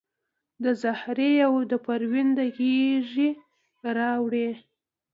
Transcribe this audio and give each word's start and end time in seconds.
د 0.63 0.65
زهرې 0.81 1.31
او 1.47 1.53
د 1.71 1.73
پروین 1.85 2.27
د 2.37 2.39
غیږي 2.57 3.29
راوړي 3.97 4.49